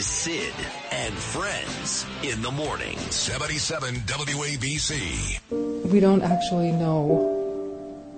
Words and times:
Is 0.00 0.06
Sid 0.06 0.54
and 0.92 1.12
Friends 1.12 2.06
in 2.22 2.40
the 2.40 2.50
morning. 2.50 2.96
77 2.96 3.96
WABC. 4.06 5.92
We 5.92 6.00
don't 6.00 6.22
actually 6.22 6.72
know 6.72 7.04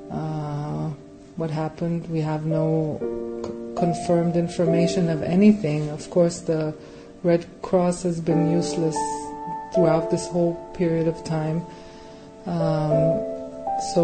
uh, 0.09 0.95
what 1.35 1.51
happened. 1.51 2.09
We 2.09 2.21
have 2.21 2.47
no 2.47 3.01
c- 3.45 3.51
confirmed 3.81 4.37
information 4.37 5.11
of 5.11 5.25
anything. 5.25 5.89
Of 5.89 6.09
course, 6.09 6.39
the 6.43 6.73
Red 7.25 7.47
Cross 7.63 8.05
has 8.05 8.21
been 8.21 8.53
useless 8.53 8.97
throughout 9.75 10.09
this 10.09 10.29
whole 10.29 10.55
period 10.75 11.09
of 11.09 11.25
time. 11.25 11.67
Um, 12.47 13.19
so 13.93 14.03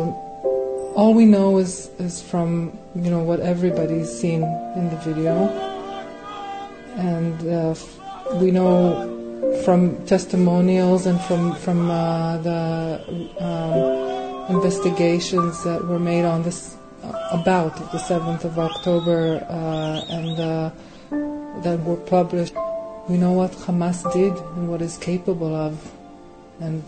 all 0.97 1.15
we 1.15 1.27
know 1.27 1.59
is 1.59 1.91
is 2.01 2.21
from 2.21 2.77
you 2.97 3.09
know 3.09 3.23
what 3.23 3.39
everybody's 3.39 4.11
seen 4.11 4.43
in 4.75 4.91
the 4.91 4.97
video, 4.97 5.47
and 6.99 7.49
uh, 7.49 7.75
we 8.35 8.51
know 8.51 9.17
from 9.65 10.05
testimonials 10.07 11.07
and 11.07 11.21
from 11.23 11.55
from 11.57 11.91
uh, 11.91 12.39
the 12.39 13.01
um, 13.39 14.55
investigations 14.57 15.63
that 15.65 15.85
were 15.87 16.01
made 16.01 16.25
on 16.25 16.43
this 16.43 16.77
about 17.31 17.77
the 17.93 17.99
7th 17.99 18.45
of 18.45 18.59
October 18.59 19.47
uh, 19.49 20.01
and 20.11 20.41
uh, 20.41 20.71
that 21.63 21.79
were 21.85 21.97
published. 21.97 22.55
We 23.09 23.17
know 23.17 23.33
what 23.33 23.53
Hamas 23.53 24.11
did 24.13 24.35
and 24.57 24.69
what 24.69 24.83
is 24.83 24.99
capable 24.99 25.55
of, 25.55 25.93
and 26.61 26.83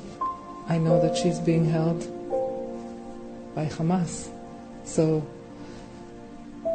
I 0.69 0.79
know 0.79 1.01
that 1.01 1.17
she's 1.17 1.39
being 1.39 1.65
held 1.65 2.01
by 3.55 3.67
Hamas. 3.67 4.29
So 4.85 5.25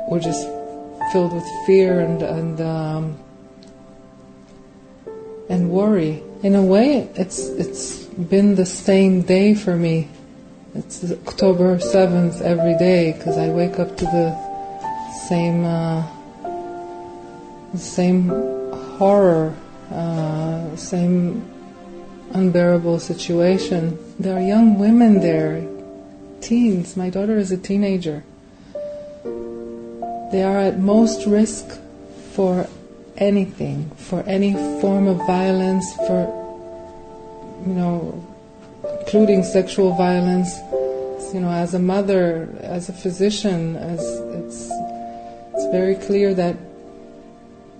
we're 0.10 0.20
just 0.20 0.48
filled 1.12 1.34
with 1.34 1.46
fear 1.66 2.00
and 2.00 2.22
and 2.22 2.62
um, 2.62 3.20
and 5.50 5.70
worry. 5.70 6.24
In 6.44 6.56
a 6.56 6.64
way, 6.64 7.10
it's 7.16 7.40
it's 7.40 8.06
been 8.06 8.56
the 8.56 8.66
same 8.66 9.22
day 9.22 9.56
for 9.56 9.76
me. 9.76 10.10
It's 10.74 11.04
October 11.12 11.80
seventh 11.80 12.42
every 12.42 12.78
day 12.78 13.14
because 13.14 13.38
I 13.38 13.50
wake 13.50 13.80
up 13.80 13.98
to 13.98 14.06
the 14.06 14.36
same 15.28 15.66
uh, 15.66 16.06
same 17.76 18.30
horror, 18.98 19.56
uh, 19.92 20.76
same 20.76 21.44
unbearable 22.34 23.00
situation. 23.00 23.98
There 24.20 24.36
are 24.38 24.42
young 24.42 24.78
women 24.78 25.22
there, 25.22 25.66
teens. 26.42 26.98
My 26.98 27.10
daughter 27.10 27.38
is 27.38 27.52
a 27.52 27.58
teenager. 27.58 28.24
They 30.32 30.44
are 30.44 30.60
at 30.60 30.80
most 30.80 31.26
risk 31.26 31.80
for 32.34 32.68
anything, 33.18 33.90
for 33.92 34.22
any 34.24 34.54
form 34.82 35.08
of 35.08 35.18
violence, 35.26 35.94
for, 36.08 36.28
you 37.66 37.74
know, 37.74 38.26
including 39.00 39.44
sexual 39.44 39.96
violence. 39.96 40.60
You 41.34 41.42
know, 41.42 41.52
as 41.52 41.74
a 41.74 41.80
mother, 41.80 42.50
as 42.62 42.88
a 42.88 42.94
physician, 42.94 43.76
as 43.76 44.00
it's, 44.00 44.70
it's 45.54 45.66
very 45.72 45.96
clear 45.96 46.34
that 46.34 46.56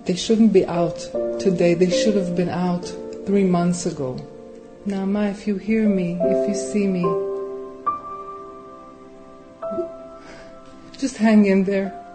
they 0.04 0.14
shouldn't 0.14 0.52
be 0.52 0.66
out 0.66 0.98
today. 1.40 1.74
They 1.74 1.90
should 1.90 2.16
have 2.16 2.36
been 2.36 2.48
out 2.48 2.84
three 3.24 3.44
months 3.44 3.86
ago. 3.86 4.18
Naama, 4.86 5.30
if 5.30 5.46
you 5.46 5.56
hear 5.56 5.88
me, 5.88 6.18
if 6.20 6.48
you 6.48 6.54
see 6.54 6.86
me, 6.86 7.02
just 10.98 11.16
hang 11.16 11.46
in 11.46 11.64
there. 11.64 12.05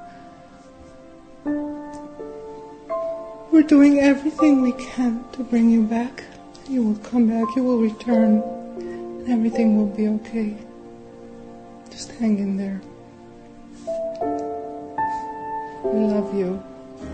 We're 3.51 3.63
doing 3.63 3.99
everything 3.99 4.61
we 4.61 4.71
can 4.71 5.25
to 5.33 5.43
bring 5.43 5.69
you 5.69 5.83
back. 5.83 6.23
You 6.69 6.83
will 6.83 6.95
come 7.03 7.27
back, 7.27 7.53
you 7.53 7.65
will 7.65 7.79
return, 7.79 8.41
and 8.77 9.29
everything 9.29 9.75
will 9.75 9.93
be 9.93 10.07
okay. 10.07 10.55
Just 11.89 12.13
hang 12.13 12.39
in 12.39 12.55
there. 12.55 12.79
I 15.83 15.97
love 16.15 16.33
you. 16.33 16.63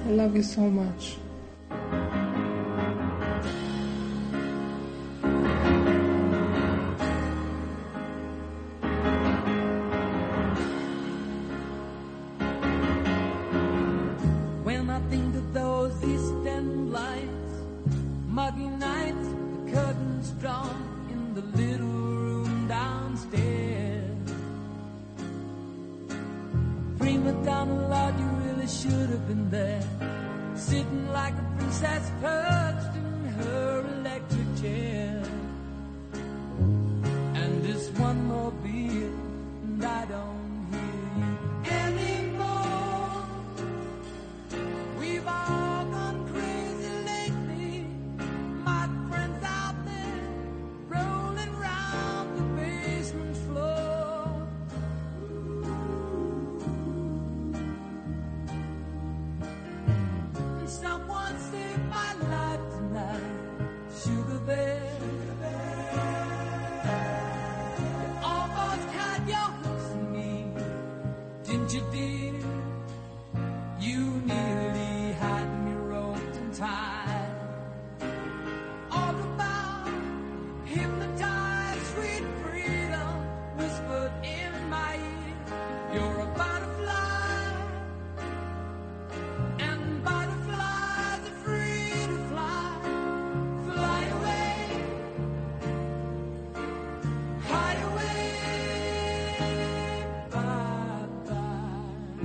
I 0.05 0.09
love 0.11 0.35
you 0.35 0.43
so 0.43 0.61
much. 0.61 1.15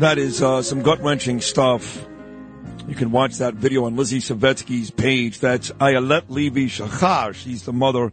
That 0.02 0.18
is 0.18 0.42
uh, 0.42 0.62
some 0.62 0.82
gut 0.82 1.00
wrenching 1.00 1.40
stuff. 1.40 2.04
You 2.88 2.96
can 2.96 3.12
watch 3.12 3.36
that 3.36 3.54
video 3.54 3.84
on 3.84 3.94
Lizzie 3.94 4.18
Savetsky's 4.18 4.90
page. 4.90 5.38
That's 5.38 5.70
Ayelet 5.70 6.24
Levy 6.28 6.66
Shachar. 6.66 7.32
She's 7.36 7.62
the 7.62 7.72
mother 7.72 8.10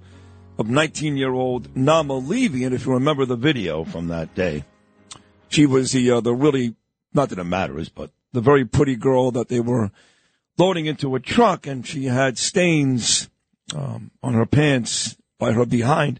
of 0.59 0.69
19 0.69 1.17
year 1.17 1.33
old 1.33 1.73
Naama 1.73 2.23
Levy. 2.23 2.63
And 2.63 2.75
if 2.75 2.85
you 2.85 2.93
remember 2.93 3.25
the 3.25 3.35
video 3.35 3.85
from 3.85 4.09
that 4.09 4.35
day, 4.35 4.65
she 5.47 5.65
was 5.65 5.91
the, 5.91 6.11
uh, 6.11 6.21
the 6.21 6.31
really, 6.31 6.75
not 7.15 7.29
that 7.29 7.39
it 7.39 7.43
matters, 7.45 7.89
but 7.89 8.11
the 8.33 8.41
very 8.41 8.65
pretty 8.65 8.95
girl 8.95 9.31
that 9.31 9.47
they 9.47 9.59
were 9.59 9.89
loading 10.59 10.85
into 10.85 11.15
a 11.15 11.19
truck 11.19 11.65
and 11.65 11.87
she 11.87 12.05
had 12.05 12.37
stains 12.37 13.31
um, 13.75 14.11
on 14.21 14.35
her 14.35 14.45
pants 14.45 15.17
by 15.39 15.53
her 15.53 15.65
behind. 15.65 16.19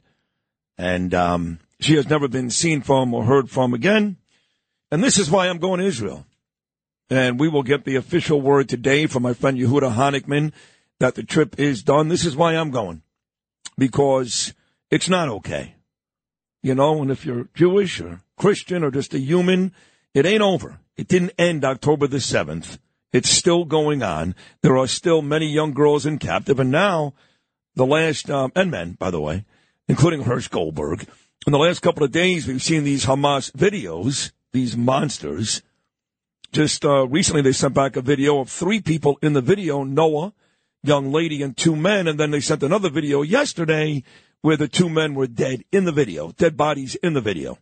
And 0.80 1.14
um, 1.14 1.60
she 1.80 1.94
has 1.94 2.10
never 2.10 2.28
been 2.28 2.50
seen 2.50 2.82
from 2.82 3.14
or 3.14 3.26
heard 3.26 3.52
from 3.52 3.76
again. 3.76 4.18
And 4.92 5.04
this 5.04 5.18
is 5.18 5.30
why 5.30 5.48
I'm 5.48 5.60
going 5.60 5.80
to 5.80 5.86
Israel. 5.86 6.26
And 7.10 7.40
we 7.40 7.48
will 7.48 7.64
get 7.64 7.86
the 7.86 7.96
official 7.96 8.42
word 8.42 8.70
today 8.70 9.08
from 9.08 9.24
my 9.24 9.34
friend 9.34 9.58
Yehuda 9.58 9.96
Honigman 9.96 10.52
that 11.00 11.16
the 11.16 11.24
trip 11.24 11.60
is 11.60 11.84
done. 11.84 12.08
This 12.08 12.26
is 12.26 12.36
why 12.36 12.56
I'm 12.56 12.72
going. 12.72 13.02
Because 13.78 14.54
it's 14.92 15.10
not 15.10 15.30
okay. 15.30 15.76
You 16.62 16.76
know, 16.76 17.02
and 17.02 17.10
if 17.10 17.26
you're 17.26 17.48
Jewish 17.56 18.02
or 18.02 18.22
Christian 18.38 18.84
or 18.84 18.92
just 18.92 19.14
a 19.14 19.20
human, 19.20 19.74
it 20.14 20.26
ain't 20.26 20.42
over. 20.42 20.80
It 20.98 21.08
didn't 21.08 21.34
end 21.38 21.64
October 21.64 22.08
the 22.08 22.18
7th. 22.18 22.78
It's 23.14 23.30
still 23.30 23.66
going 23.66 24.04
on. 24.04 24.36
There 24.62 24.78
are 24.78 24.88
still 24.88 25.22
many 25.22 25.48
young 25.48 25.74
girls 25.74 26.06
in 26.06 26.20
captive. 26.20 26.60
And 26.60 26.70
now, 26.70 27.14
the 27.76 27.86
last, 27.86 28.30
um, 28.30 28.52
and 28.56 28.70
men, 28.70 28.94
by 28.94 29.10
the 29.10 29.22
way, 29.22 29.46
including 29.88 30.26
Hersh 30.26 30.50
Goldberg, 30.50 31.08
in 31.48 31.54
the 31.54 31.58
last 31.58 31.82
couple 31.82 32.04
of 32.04 32.12
days, 32.12 32.46
we've 32.46 32.62
seen 32.62 32.84
these 32.84 33.06
Hamas 33.06 33.52
videos, 33.54 34.32
these 34.52 34.76
monsters. 34.76 35.62
Just 36.52 36.84
uh, 36.84 37.08
recently, 37.08 37.42
they 37.42 37.52
sent 37.52 37.74
back 37.74 37.96
a 37.96 38.02
video 38.02 38.40
of 38.40 38.50
three 38.50 38.82
people 38.82 39.20
in 39.22 39.34
the 39.34 39.42
video 39.42 39.84
Noah, 39.84 40.34
young 40.84 41.12
lady, 41.12 41.44
and 41.44 41.56
two 41.56 41.76
men. 41.76 42.08
And 42.08 42.20
then 42.20 42.32
they 42.32 42.40
sent 42.40 42.64
another 42.64 42.90
video 42.90 43.22
yesterday 43.22 44.04
where 44.42 44.58
the 44.58 44.68
two 44.68 44.90
men 44.90 45.14
were 45.16 45.28
dead 45.28 45.64
in 45.72 45.86
the 45.86 45.92
video, 45.92 46.32
dead 46.32 46.58
bodies 46.58 46.96
in 46.96 47.14
the 47.14 47.22
video. 47.22 47.58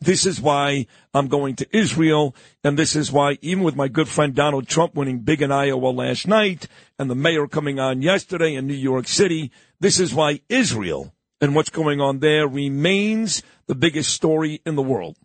This 0.00 0.26
is 0.26 0.40
why 0.40 0.86
I'm 1.12 1.28
going 1.28 1.56
to 1.56 1.76
Israel. 1.76 2.34
And 2.64 2.76
this 2.76 2.96
is 2.96 3.12
why, 3.12 3.38
even 3.40 3.62
with 3.62 3.76
my 3.76 3.88
good 3.88 4.08
friend 4.08 4.34
Donald 4.34 4.66
Trump 4.66 4.94
winning 4.94 5.20
big 5.20 5.40
in 5.40 5.52
Iowa 5.52 5.88
last 5.88 6.26
night 6.26 6.66
and 6.98 7.08
the 7.08 7.14
mayor 7.14 7.46
coming 7.46 7.78
on 7.78 8.02
yesterday 8.02 8.54
in 8.54 8.66
New 8.66 8.74
York 8.74 9.06
City, 9.06 9.52
this 9.80 10.00
is 10.00 10.12
why 10.12 10.40
Israel 10.48 11.14
and 11.40 11.54
what's 11.54 11.70
going 11.70 12.00
on 12.00 12.18
there 12.18 12.48
remains 12.48 13.42
the 13.66 13.74
biggest 13.74 14.12
story 14.12 14.60
in 14.66 14.74
the 14.74 14.82
world. 14.82 15.16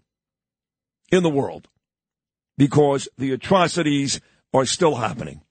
In 1.12 1.24
the 1.24 1.30
world. 1.30 1.68
Because 2.58 3.08
the 3.18 3.32
atrocities 3.32 4.20
are 4.54 4.66
still 4.66 4.96
happening. 4.96 5.42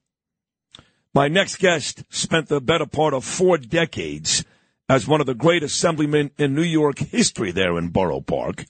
My 1.15 1.29
next 1.29 1.57
guest 1.57 2.05
spent 2.11 2.49
the 2.49 2.61
better 2.61 2.87
part 2.87 3.15
of 3.15 3.25
four 3.25 3.59
decades 3.59 4.45
as 4.89 5.07
one 5.07 5.21
of 5.21 5.27
the 5.27 5.35
great 5.35 5.63
assemblymen 5.63 6.31
in 6.39 6.55
New 6.55 6.63
York 6.63 6.99
history 6.99 7.51
there 7.51 7.77
in 7.79 7.89
Borough 7.89 8.21
Park. 8.21 8.67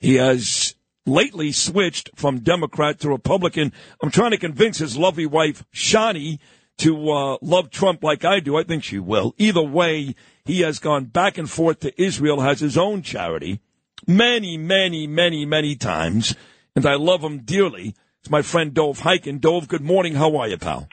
He 0.00 0.14
has 0.14 0.74
lately 1.06 1.52
switched 1.52 2.10
from 2.14 2.40
Democrat 2.40 3.00
to 3.00 3.08
Republican. 3.08 3.72
I'm 4.02 4.10
trying 4.10 4.32
to 4.32 4.38
convince 4.38 4.78
his 4.78 4.96
lovely 4.96 5.26
wife, 5.26 5.64
Shani, 5.72 6.38
to 6.78 7.10
uh, 7.10 7.38
love 7.40 7.70
Trump 7.70 8.02
like 8.02 8.24
I 8.24 8.40
do. 8.40 8.56
I 8.56 8.64
think 8.64 8.82
she 8.82 8.98
will. 8.98 9.34
Either 9.38 9.62
way, 9.62 10.14
he 10.44 10.60
has 10.60 10.78
gone 10.78 11.04
back 11.04 11.38
and 11.38 11.48
forth 11.48 11.80
to 11.80 12.02
Israel, 12.02 12.40
has 12.40 12.60
his 12.60 12.76
own 12.76 13.02
charity 13.02 13.60
many, 14.06 14.56
many, 14.56 15.06
many, 15.06 15.46
many 15.46 15.76
times, 15.76 16.34
and 16.76 16.86
I 16.86 16.94
love 16.94 17.22
him 17.22 17.40
dearly. 17.40 17.94
It's 18.20 18.30
my 18.30 18.42
friend 18.42 18.72
Dov 18.72 19.00
Hikind. 19.00 19.40
Dov, 19.40 19.68
good 19.68 19.82
morning. 19.82 20.14
How 20.14 20.36
are 20.36 20.48
you, 20.48 20.58
pal? 20.58 20.88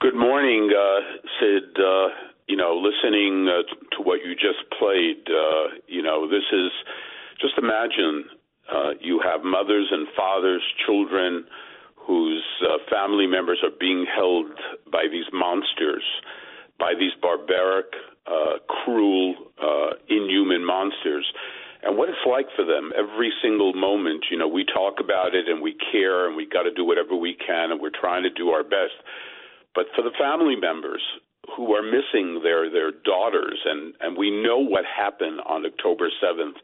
Good 0.00 0.14
morning, 0.14 0.70
uh, 0.72 1.00
Sid. 1.40 1.76
Uh, 1.76 2.08
you 2.46 2.56
know, 2.56 2.80
listening 2.80 3.48
uh, 3.48 3.62
to 3.96 4.02
what 4.02 4.20
you 4.24 4.34
just 4.34 4.70
played, 4.78 5.28
uh, 5.28 5.76
you 5.86 6.02
know, 6.02 6.28
this 6.28 6.44
is 6.52 6.70
just 7.40 7.54
imagine 7.58 8.24
uh, 8.72 8.90
you 9.00 9.20
have 9.22 9.44
mothers 9.44 9.88
and 9.90 10.08
fathers, 10.16 10.62
children 10.86 11.44
whose 11.96 12.44
uh, 12.62 12.78
family 12.90 13.26
members 13.26 13.58
are 13.62 13.76
being 13.78 14.06
held 14.06 14.46
by 14.90 15.04
these 15.10 15.26
monsters, 15.32 16.02
by 16.78 16.94
these 16.98 17.12
barbaric, 17.20 17.86
uh, 18.26 18.58
cruel, 18.66 19.34
uh, 19.62 19.90
inhuman 20.08 20.64
monsters. 20.64 21.26
And 21.82 21.96
what 21.96 22.08
it's 22.08 22.26
like 22.28 22.46
for 22.56 22.64
them 22.64 22.92
every 22.96 23.32
single 23.42 23.72
moment, 23.72 24.26
you 24.30 24.38
know, 24.38 24.48
we 24.48 24.64
talk 24.64 24.98
about 24.98 25.34
it 25.34 25.48
and 25.48 25.62
we 25.62 25.76
care 25.92 26.26
and 26.26 26.36
we 26.36 26.46
got 26.46 26.62
to 26.64 26.72
do 26.72 26.84
whatever 26.84 27.14
we 27.14 27.34
can 27.34 27.70
and 27.70 27.80
we're 27.80 27.94
trying 27.94 28.24
to 28.24 28.30
do 28.30 28.50
our 28.50 28.64
best. 28.64 28.98
But 29.74 29.86
for 29.94 30.02
the 30.02 30.10
family 30.18 30.56
members 30.56 31.02
who 31.56 31.74
are 31.74 31.82
missing 31.82 32.40
their 32.42 32.70
their 32.70 32.90
daughters 32.92 33.60
and 33.64 33.94
and 34.00 34.16
we 34.16 34.30
know 34.30 34.58
what 34.58 34.84
happened 34.84 35.40
on 35.46 35.64
October 35.64 36.10
7th 36.22 36.56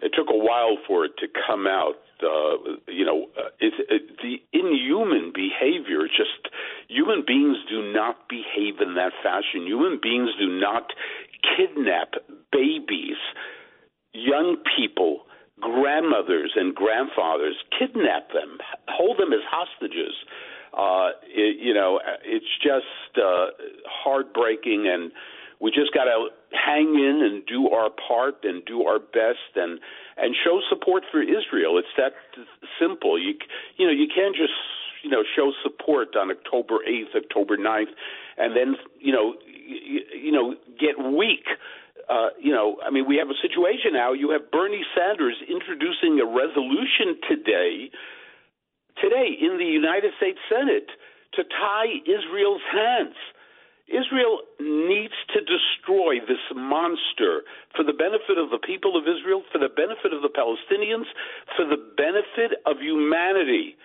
it 0.00 0.12
took 0.14 0.28
a 0.30 0.36
while 0.36 0.78
for 0.86 1.04
it 1.04 1.12
to 1.18 1.26
come 1.26 1.66
out 1.66 1.96
uh, 2.22 2.78
you 2.86 3.04
know 3.04 3.26
uh, 3.36 3.50
it, 3.58 3.74
it, 3.88 4.02
the 4.22 4.36
inhuman 4.52 5.32
behavior 5.34 6.06
just 6.06 6.54
human 6.88 7.24
beings 7.26 7.56
do 7.68 7.92
not 7.92 8.28
behave 8.28 8.80
in 8.80 8.94
that 8.94 9.12
fashion 9.22 9.66
human 9.66 9.98
beings 10.00 10.30
do 10.38 10.46
not 10.46 10.92
kidnap 11.56 12.14
babies 12.52 13.18
young 14.26 14.56
people 14.76 15.22
grandmothers 15.60 16.52
and 16.54 16.74
grandfathers 16.74 17.56
kidnap 17.76 18.30
them 18.32 18.58
hold 18.88 19.18
them 19.18 19.32
as 19.32 19.40
hostages 19.50 20.14
uh, 20.76 21.10
it, 21.26 21.56
you 21.60 21.72
know, 21.72 22.00
it's 22.24 22.46
just 22.62 23.18
uh, 23.18 23.46
heartbreaking, 23.86 24.86
and 24.86 25.12
we 25.60 25.70
just 25.70 25.92
got 25.92 26.04
to 26.04 26.28
hang 26.52 26.94
in 26.94 27.20
and 27.24 27.44
do 27.46 27.68
our 27.70 27.90
part 27.90 28.44
and 28.44 28.64
do 28.64 28.84
our 28.84 28.98
best 28.98 29.56
and 29.56 29.80
and 30.16 30.34
show 30.44 30.60
support 30.68 31.04
for 31.10 31.22
Israel. 31.22 31.78
It's 31.78 31.94
that 31.96 32.12
simple. 32.78 33.18
You 33.18 33.34
you 33.76 33.86
know, 33.86 33.92
you 33.92 34.06
can't 34.14 34.36
just 34.36 34.52
you 35.02 35.10
know 35.10 35.22
show 35.34 35.52
support 35.62 36.16
on 36.16 36.30
October 36.30 36.78
8th, 36.88 37.16
October 37.16 37.56
9th, 37.56 37.92
and 38.36 38.56
then 38.56 38.76
you 39.00 39.12
know 39.12 39.34
you, 39.46 40.00
you 40.14 40.32
know 40.32 40.54
get 40.78 40.98
weak. 40.98 41.46
Uh, 42.08 42.32
you 42.40 42.52
know, 42.52 42.78
I 42.84 42.90
mean, 42.90 43.06
we 43.06 43.16
have 43.16 43.28
a 43.28 43.38
situation 43.42 43.92
now. 43.92 44.12
You 44.12 44.30
have 44.30 44.50
Bernie 44.50 44.84
Sanders 44.96 45.36
introducing 45.44 46.18
a 46.20 46.26
resolution 46.26 47.20
today 47.28 47.90
today 49.02 49.30
in 49.38 49.58
the 49.58 49.64
United 49.64 50.12
States 50.16 50.38
Senate 50.50 50.90
to 51.34 51.44
tie 51.44 52.02
Israel's 52.02 52.64
hands. 52.72 53.14
Israel 53.88 54.44
needs 54.60 55.16
to 55.32 55.40
destroy 55.40 56.20
this 56.20 56.42
monster 56.52 57.42
for 57.74 57.84
the 57.84 57.96
benefit 57.96 58.36
of 58.36 58.50
the 58.50 58.60
people 58.60 58.96
of 58.96 59.08
Israel, 59.08 59.42
for 59.50 59.58
the 59.58 59.72
benefit 59.72 60.12
of 60.12 60.20
the 60.20 60.28
Palestinians, 60.28 61.08
for 61.56 61.64
the 61.64 61.80
benefit 61.96 62.60
of 62.66 62.76
humanity. 62.80 63.76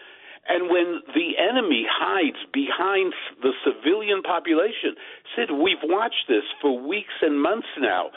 And 0.47 0.69
when 0.69 1.01
the 1.15 1.39
enemy 1.39 1.85
hides 1.89 2.37
behind 2.51 3.13
the 3.41 3.53
civilian 3.63 4.21
population, 4.23 4.95
Sid, 5.35 5.51
we've 5.51 5.83
watched 5.83 6.27
this 6.27 6.43
for 6.61 6.77
weeks 6.77 7.13
and 7.21 7.41
months 7.41 7.71
now 7.79 8.11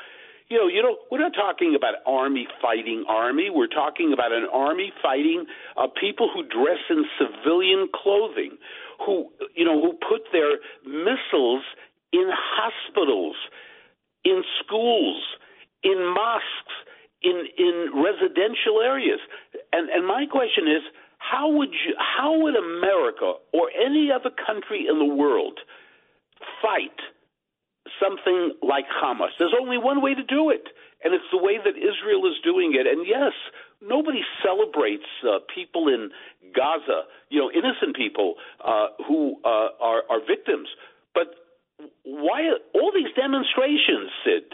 you 0.48 0.58
know, 0.58 0.68
you 0.68 0.82
know, 0.82 0.96
we're 1.10 1.18
not 1.18 1.34
talking 1.34 1.74
about 1.76 1.94
army 2.06 2.46
fighting 2.62 3.04
army. 3.08 3.50
We're 3.50 3.66
talking 3.66 4.12
about 4.12 4.32
an 4.32 4.46
army 4.52 4.92
fighting 5.02 5.46
uh, 5.76 5.88
people 6.00 6.30
who 6.32 6.44
dress 6.46 6.78
in 6.88 7.04
civilian 7.18 7.88
clothing, 7.92 8.56
who 9.04 9.30
you 9.54 9.64
know, 9.64 9.80
who 9.80 9.92
put 9.94 10.22
their 10.32 10.58
missiles 10.86 11.64
in 12.12 12.30
hospitals, 12.30 13.34
in 14.24 14.42
schools, 14.62 15.20
in 15.82 16.14
mosques, 16.14 16.76
in 17.22 17.46
in 17.58 17.90
residential 17.94 18.80
areas. 18.84 19.18
And 19.72 19.90
and 19.90 20.06
my 20.06 20.26
question 20.30 20.68
is, 20.68 20.82
how 21.30 21.50
would 21.50 21.72
you, 21.72 21.94
how 21.98 22.38
would 22.42 22.54
America 22.56 23.34
or 23.52 23.70
any 23.70 24.10
other 24.12 24.30
country 24.30 24.86
in 24.88 24.98
the 24.98 25.14
world 25.14 25.58
fight? 26.62 26.98
something 28.00 28.52
like 28.62 28.84
Hamas. 28.90 29.30
There's 29.38 29.54
only 29.58 29.78
one 29.78 30.02
way 30.02 30.14
to 30.14 30.22
do 30.22 30.50
it, 30.50 30.68
and 31.04 31.14
it's 31.14 31.28
the 31.30 31.38
way 31.38 31.58
that 31.58 31.76
Israel 31.76 32.26
is 32.26 32.36
doing 32.42 32.74
it. 32.74 32.86
And 32.86 33.06
yes, 33.06 33.32
nobody 33.80 34.20
celebrates 34.42 35.08
uh, 35.22 35.38
people 35.52 35.88
in 35.88 36.10
Gaza, 36.54 37.06
you 37.30 37.40
know, 37.40 37.50
innocent 37.50 37.96
people 37.96 38.34
uh, 38.64 38.88
who 39.06 39.36
uh, 39.44 39.68
are, 39.80 40.02
are 40.10 40.20
victims. 40.26 40.68
But 41.14 41.34
why 42.04 42.50
all 42.74 42.92
these 42.94 43.12
demonstrations, 43.14 44.10
Sid? 44.24 44.44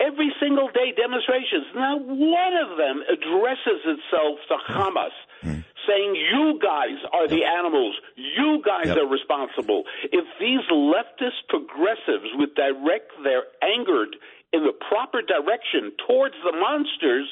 Every 0.00 0.30
single 0.40 0.68
day 0.68 0.94
demonstrations. 0.94 1.66
Not 1.74 2.06
one 2.06 2.54
of 2.54 2.78
them 2.78 3.02
addresses 3.10 3.82
itself 3.82 4.38
to 4.46 4.56
Hamas. 4.72 5.16
Mm 5.42 5.64
saying 5.88 6.14
you 6.14 6.60
guys 6.62 7.00
are 7.12 7.26
the 7.26 7.44
animals, 7.44 7.96
you 8.14 8.62
guys 8.64 8.86
yep. 8.86 8.98
are 8.98 9.08
responsible. 9.08 9.84
If 10.12 10.24
these 10.38 10.60
leftist 10.70 11.48
progressives 11.48 12.28
would 12.36 12.54
direct 12.54 13.12
their 13.24 13.44
anger 13.64 14.06
in 14.52 14.64
the 14.64 14.72
proper 14.76 15.22
direction 15.22 15.92
towards 16.06 16.34
the 16.44 16.52
monsters, 16.52 17.26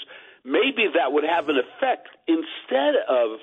maybe 0.44 0.88
that 0.94 1.12
would 1.12 1.24
have 1.24 1.48
an 1.48 1.56
effect 1.56 2.08
instead 2.26 2.96
of 3.08 3.38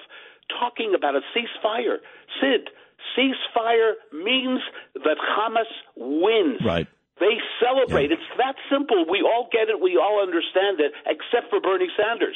talking 0.59 0.93
about 0.95 1.15
a 1.15 1.21
ceasefire. 1.31 1.97
Sid, 2.41 2.69
ceasefire 3.15 3.93
means 4.11 4.59
that 4.95 5.17
Hamas 5.21 5.69
wins. 5.95 6.61
Right. 6.65 6.87
They 7.19 7.37
celebrate. 7.61 8.09
Yeah. 8.09 8.17
It's 8.17 8.31
that 8.37 8.55
simple. 8.71 9.05
We 9.09 9.21
all 9.21 9.47
get 9.51 9.69
it. 9.69 9.79
We 9.79 9.97
all 9.97 10.21
understand 10.21 10.79
it, 10.79 10.91
except 11.05 11.49
for 11.49 11.61
Bernie 11.61 11.91
Sanders. 11.95 12.35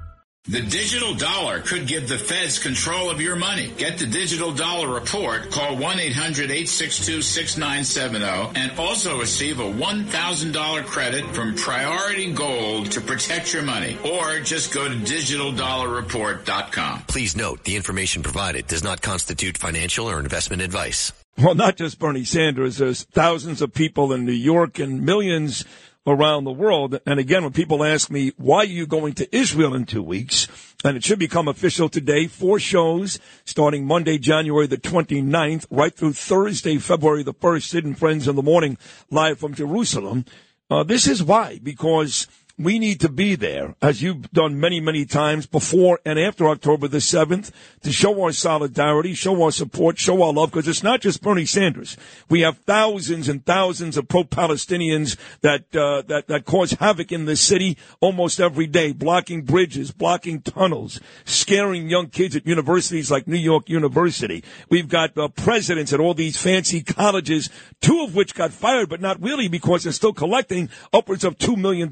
The 0.45 0.61
digital 0.61 1.13
dollar 1.13 1.59
could 1.59 1.85
give 1.85 2.09
the 2.09 2.17
feds 2.17 2.57
control 2.57 3.11
of 3.11 3.21
your 3.21 3.35
money. 3.35 3.71
Get 3.77 3.99
the 3.99 4.07
digital 4.07 4.51
dollar 4.51 4.91
report. 4.91 5.51
Call 5.51 5.75
1-800-862-6970 5.75 8.57
and 8.57 8.71
also 8.79 9.19
receive 9.19 9.59
a 9.59 9.71
$1,000 9.71 10.85
credit 10.85 11.25
from 11.35 11.53
Priority 11.53 12.33
Gold 12.33 12.89
to 12.93 13.01
protect 13.01 13.53
your 13.53 13.61
money. 13.61 13.99
Or 14.03 14.39
just 14.39 14.73
go 14.73 14.89
to 14.89 14.95
digitaldollarreport.com. 14.95 17.03
Please 17.03 17.35
note 17.35 17.63
the 17.63 17.75
information 17.75 18.23
provided 18.23 18.65
does 18.65 18.83
not 18.83 19.03
constitute 19.03 19.59
financial 19.59 20.09
or 20.09 20.19
investment 20.19 20.63
advice. 20.63 21.13
Well, 21.37 21.53
not 21.53 21.77
just 21.77 21.99
Bernie 21.99 22.25
Sanders. 22.25 22.77
There's 22.77 23.03
thousands 23.03 23.61
of 23.61 23.75
people 23.75 24.11
in 24.11 24.25
New 24.25 24.31
York 24.31 24.79
and 24.79 25.03
millions 25.03 25.65
around 26.07 26.43
the 26.43 26.51
world. 26.51 26.99
And 27.05 27.19
again, 27.19 27.43
when 27.43 27.53
people 27.53 27.83
ask 27.83 28.09
me, 28.09 28.31
why 28.37 28.59
are 28.59 28.65
you 28.65 28.87
going 28.87 29.13
to 29.13 29.35
Israel 29.35 29.75
in 29.75 29.85
two 29.85 30.01
weeks? 30.01 30.47
And 30.83 30.97
it 30.97 31.03
should 31.03 31.19
become 31.19 31.47
official 31.47 31.89
today. 31.89 32.27
Four 32.27 32.59
shows 32.59 33.19
starting 33.45 33.85
Monday, 33.85 34.17
January 34.17 34.67
the 34.67 34.77
29th, 34.77 35.67
right 35.69 35.95
through 35.95 36.13
Thursday, 36.13 36.77
February 36.77 37.23
the 37.23 37.33
1st. 37.33 37.63
Sid 37.63 37.85
and 37.85 37.97
Friends 37.97 38.27
in 38.27 38.35
the 38.35 38.41
morning, 38.41 38.77
live 39.09 39.39
from 39.39 39.53
Jerusalem. 39.53 40.25
Uh, 40.71 40.83
this 40.83 41.05
is 41.05 41.21
why, 41.21 41.59
because 41.61 42.27
we 42.63 42.79
need 42.79 42.99
to 43.01 43.09
be 43.09 43.35
there, 43.35 43.75
as 43.81 44.01
you've 44.01 44.31
done 44.31 44.59
many, 44.59 44.79
many 44.79 45.05
times 45.05 45.45
before 45.45 45.99
and 46.05 46.19
after 46.19 46.47
October 46.47 46.87
the 46.87 46.97
7th, 46.97 47.51
to 47.83 47.91
show 47.91 48.21
our 48.21 48.31
solidarity, 48.31 49.13
show 49.13 49.41
our 49.43 49.51
support, 49.51 49.97
show 49.97 50.21
our 50.23 50.33
love, 50.33 50.51
because 50.51 50.67
it's 50.67 50.83
not 50.83 51.01
just 51.01 51.21
Bernie 51.21 51.45
Sanders. 51.45 51.97
We 52.29 52.41
have 52.41 52.57
thousands 52.59 53.29
and 53.29 53.45
thousands 53.45 53.97
of 53.97 54.07
pro-Palestinians 54.07 55.17
that, 55.41 55.75
uh, 55.75 56.03
that, 56.07 56.27
that 56.27 56.45
cause 56.45 56.71
havoc 56.73 57.11
in 57.11 57.25
this 57.25 57.41
city 57.41 57.77
almost 57.99 58.39
every 58.39 58.67
day, 58.67 58.91
blocking 58.91 59.43
bridges, 59.43 59.91
blocking 59.91 60.41
tunnels, 60.41 60.99
scaring 61.25 61.89
young 61.89 62.07
kids 62.07 62.35
at 62.35 62.45
universities 62.45 63.11
like 63.11 63.27
New 63.27 63.37
York 63.37 63.69
University. 63.69 64.43
We've 64.69 64.89
got 64.89 65.17
uh, 65.17 65.27
presidents 65.29 65.93
at 65.93 65.99
all 65.99 66.13
these 66.13 66.37
fancy 66.41 66.81
colleges, 66.81 67.49
two 67.81 68.03
of 68.03 68.15
which 68.15 68.35
got 68.35 68.51
fired, 68.51 68.89
but 68.89 69.01
not 69.01 69.21
really 69.21 69.47
because 69.47 69.83
they're 69.83 69.93
still 69.93 70.13
collecting 70.13 70.69
upwards 70.93 71.23
of 71.23 71.37
$2 71.37 71.57
million. 71.57 71.89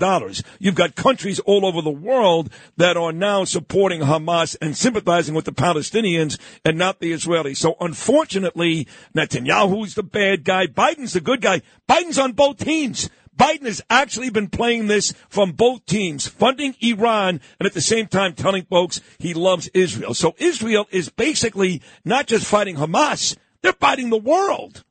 You've 0.60 0.76
got 0.76 0.96
countries 0.96 1.40
all 1.40 1.66
over 1.66 1.82
the 1.82 1.90
world 1.90 2.52
that 2.78 2.98
are 2.98 3.14
now 3.14 3.46
supporting 3.46 4.02
Hamas 4.02 4.56
and 4.62 4.76
sympathizing 4.76 5.34
with 5.34 5.46
the 5.46 5.54
Palestinians 5.54 6.38
and 6.66 6.78
not 6.78 7.00
the 7.00 7.14
Israelis. 7.14 7.58
So 7.58 7.76
unfortunately, 7.80 8.88
Netanyahu's 9.16 9.96
the 9.96 10.04
bad 10.04 10.44
guy. 10.44 10.68
Biden's 10.68 11.14
the 11.14 11.22
good 11.22 11.42
guy. 11.42 11.62
Biden's 11.88 12.20
on 12.20 12.34
both 12.34 12.58
teams. 12.58 13.10
Biden 13.40 13.66
has 13.66 13.82
actually 13.90 14.30
been 14.30 14.50
playing 14.50 14.88
this 14.88 15.14
from 15.30 15.54
both 15.54 15.86
teams, 15.86 16.28
funding 16.28 16.76
Iran 16.82 17.40
and 17.58 17.66
at 17.66 17.74
the 17.74 17.80
same 17.80 18.08
time 18.08 18.34
telling 18.34 18.66
folks 18.66 19.00
he 19.18 19.34
loves 19.34 19.70
Israel. 19.74 20.14
So 20.14 20.36
Israel 20.40 20.88
is 20.92 21.08
basically 21.08 21.82
not 22.04 22.28
just 22.28 22.46
fighting 22.46 22.76
Hamas, 22.76 23.38
they're 23.62 23.72
fighting 23.72 24.10
the 24.10 24.18
world. 24.18 24.84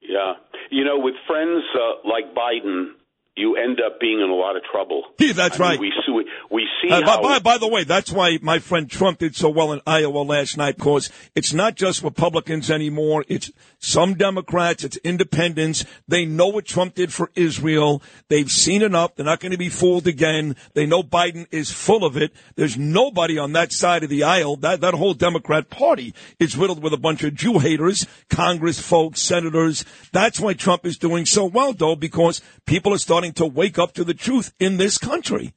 Yeah. 0.00 0.34
You 0.70 0.84
know, 0.84 0.98
with 0.98 1.14
friends 1.26 1.64
uh, 1.74 2.08
like 2.08 2.34
Biden, 2.34 2.92
you 3.36 3.56
end 3.56 3.80
up 3.84 3.98
being 3.98 4.20
in 4.20 4.30
a 4.30 4.34
lot 4.34 4.56
of 4.56 4.62
trouble. 4.70 5.02
Yeah, 5.18 5.32
that's 5.32 5.58
I 5.58 5.62
mean, 5.62 5.70
right. 5.70 5.80
we 5.80 5.92
see, 6.06 6.12
we 6.52 6.68
see 6.80 6.92
Uh, 6.92 7.00
by, 7.00 7.20
by, 7.20 7.38
by 7.40 7.58
the 7.58 7.66
way, 7.66 7.82
that's 7.82 8.12
why 8.12 8.38
my 8.40 8.60
friend 8.60 8.88
Trump 8.88 9.18
did 9.18 9.34
so 9.34 9.48
well 9.48 9.72
in 9.72 9.80
Iowa 9.86 10.18
last 10.18 10.56
night 10.56 10.76
because 10.76 11.10
it's 11.34 11.52
not 11.52 11.74
just 11.74 12.02
Republicans 12.04 12.70
anymore. 12.70 13.24
It's 13.26 13.50
some 13.80 14.14
Democrats. 14.14 14.84
It's 14.84 14.98
independents. 14.98 15.84
They 16.06 16.24
know 16.26 16.46
what 16.46 16.64
Trump 16.64 16.94
did 16.94 17.12
for 17.12 17.32
Israel. 17.34 18.02
They've 18.28 18.50
seen 18.50 18.82
enough. 18.82 19.16
They're 19.16 19.26
not 19.26 19.40
going 19.40 19.52
to 19.52 19.58
be 19.58 19.68
fooled 19.68 20.06
again. 20.06 20.54
They 20.74 20.86
know 20.86 21.02
Biden 21.02 21.48
is 21.50 21.72
full 21.72 22.04
of 22.04 22.16
it. 22.16 22.32
There's 22.54 22.78
nobody 22.78 23.36
on 23.36 23.52
that 23.54 23.72
side 23.72 24.04
of 24.04 24.10
the 24.10 24.22
aisle. 24.22 24.56
That, 24.56 24.80
that 24.80 24.94
whole 24.94 25.14
Democrat 25.14 25.70
party 25.70 26.14
is 26.38 26.56
riddled 26.56 26.84
with 26.84 26.92
a 26.92 26.98
bunch 26.98 27.24
of 27.24 27.34
Jew 27.34 27.58
haters, 27.58 28.06
Congress 28.30 28.80
folks, 28.80 29.20
senators. 29.20 29.84
That's 30.12 30.38
why 30.38 30.52
Trump 30.52 30.86
is 30.86 30.98
doing 30.98 31.26
so 31.26 31.44
well, 31.44 31.72
though, 31.72 31.96
because 31.96 32.40
people 32.64 32.92
are 32.94 32.98
starting 32.98 33.23
to 33.32 33.46
wake 33.46 33.78
up 33.78 33.92
to 33.94 34.04
the 34.04 34.14
truth 34.14 34.52
in 34.60 34.76
this 34.76 34.98
country. 34.98 35.54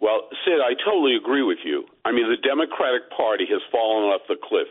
Well, 0.00 0.28
Sid, 0.44 0.60
I 0.60 0.74
totally 0.84 1.16
agree 1.16 1.42
with 1.42 1.58
you. 1.64 1.84
I 2.04 2.12
mean, 2.12 2.28
the 2.28 2.36
Democratic 2.36 3.08
Party 3.16 3.46
has 3.50 3.62
fallen 3.72 4.12
off 4.12 4.22
the 4.28 4.36
cliff. 4.36 4.68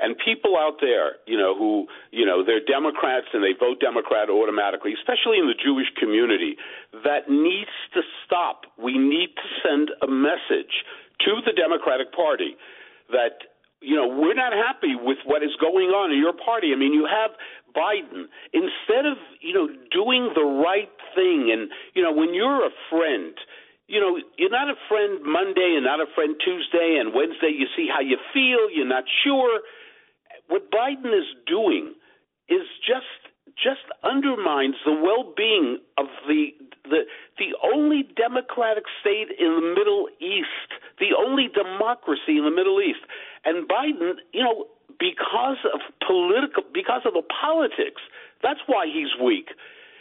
And 0.00 0.14
people 0.24 0.56
out 0.56 0.78
there, 0.80 1.18
you 1.26 1.36
know, 1.36 1.58
who, 1.58 1.86
you 2.12 2.24
know, 2.24 2.44
they're 2.46 2.64
Democrats 2.64 3.26
and 3.34 3.42
they 3.42 3.58
vote 3.58 3.80
Democrat 3.80 4.30
automatically, 4.30 4.94
especially 4.94 5.42
in 5.42 5.50
the 5.50 5.58
Jewish 5.58 5.90
community, 5.98 6.56
that 7.02 7.26
needs 7.28 7.74
to 7.94 8.00
stop. 8.24 8.62
We 8.78 8.96
need 8.96 9.34
to 9.34 9.46
send 9.58 9.90
a 10.00 10.06
message 10.06 10.86
to 11.26 11.42
the 11.44 11.50
Democratic 11.50 12.14
Party 12.14 12.54
that, 13.10 13.42
you 13.82 13.96
know, 13.98 14.06
we're 14.06 14.38
not 14.38 14.54
happy 14.54 14.94
with 14.94 15.18
what 15.26 15.42
is 15.42 15.50
going 15.60 15.90
on 15.90 16.12
in 16.14 16.18
your 16.18 16.34
party. 16.34 16.70
I 16.72 16.78
mean, 16.78 16.94
you 16.94 17.06
have 17.10 17.34
Biden. 17.78 18.26
Instead 18.52 19.06
of, 19.06 19.16
you 19.40 19.54
know, 19.54 19.68
doing 19.94 20.34
the 20.34 20.42
right 20.42 20.90
thing 21.14 21.50
and, 21.54 21.70
you 21.94 22.02
know, 22.02 22.12
when 22.12 22.34
you're 22.34 22.66
a 22.66 22.74
friend, 22.90 23.34
you 23.86 24.00
know, 24.00 24.18
you're 24.36 24.50
not 24.50 24.68
a 24.68 24.76
friend 24.88 25.22
Monday 25.22 25.74
and 25.78 25.84
not 25.84 26.00
a 26.00 26.10
friend 26.14 26.34
Tuesday 26.44 26.98
and 27.00 27.14
Wednesday 27.14 27.54
you 27.54 27.66
see 27.76 27.86
how 27.86 28.00
you 28.00 28.18
feel, 28.34 28.68
you're 28.74 28.88
not 28.88 29.04
sure. 29.24 29.60
What 30.48 30.70
Biden 30.70 31.14
is 31.16 31.28
doing 31.46 31.94
is 32.48 32.66
just 32.82 33.06
just 33.56 33.84
undermines 34.04 34.76
the 34.84 34.92
well-being 34.92 35.78
of 35.96 36.06
the 36.28 36.52
the 36.84 37.04
the 37.38 37.56
only 37.74 38.04
democratic 38.16 38.84
state 39.00 39.28
in 39.38 39.50
the 39.56 39.74
Middle 39.76 40.08
East, 40.20 40.70
the 40.98 41.16
only 41.16 41.48
democracy 41.48 42.36
in 42.36 42.44
the 42.44 42.54
Middle 42.54 42.80
East. 42.80 43.00
And 43.44 43.68
Biden, 43.68 44.20
you 44.32 44.42
know, 44.42 44.66
because 44.98 45.62
of 45.72 45.80
political 46.02 46.62
because 46.74 47.02
of 47.06 47.14
the 47.14 47.26
politics, 47.26 48.02
that's 48.42 48.60
why 48.66 48.86
he's 48.86 49.14
weak. 49.22 49.50